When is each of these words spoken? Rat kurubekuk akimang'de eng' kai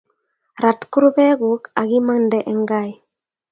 Rat 0.63 0.81
kurubekuk 0.91 1.63
akimang'de 1.81 2.37
eng' 2.51 2.67
kai 2.69 2.91